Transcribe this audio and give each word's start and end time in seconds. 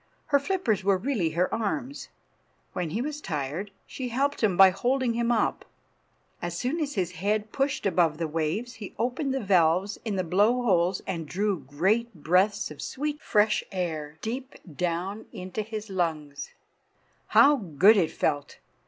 Her 0.25 0.39
flippers 0.39 0.83
were 0.83 0.97
really 0.97 1.29
her 1.29 1.53
arms. 1.53 2.09
When 2.73 2.89
he 2.89 3.03
was 3.03 3.21
tired 3.21 3.69
she 3.85 4.07
helped 4.09 4.41
him 4.41 4.57
by 4.57 4.71
holding 4.71 5.13
him 5.13 5.31
up. 5.31 5.63
As 6.41 6.57
soon 6.57 6.79
as 6.79 6.95
his 6.95 7.11
head 7.11 7.51
pushed 7.51 7.85
above 7.85 8.17
the 8.17 8.27
waves 8.27 8.73
he 8.73 8.95
opened 8.97 9.31
the 9.31 9.39
valves 9.43 9.99
in 10.03 10.15
the 10.15 10.23
blow 10.23 10.63
holes 10.63 11.03
and 11.05 11.27
drew 11.27 11.59
great 11.59 12.11
breaths 12.15 12.71
of 12.71 12.81
sweet, 12.81 13.21
fresh 13.21 13.63
air 13.71 14.17
deep 14.23 14.55
down 14.75 15.27
into 15.31 15.61
his 15.61 15.87
lungs. 15.87 16.49
How 17.27 17.57
good 17.57 17.95
it 17.95 18.09
felt! 18.09 18.57